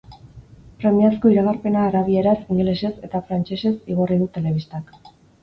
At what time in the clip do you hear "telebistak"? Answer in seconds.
4.41-4.93